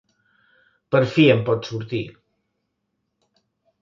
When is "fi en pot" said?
1.11-1.69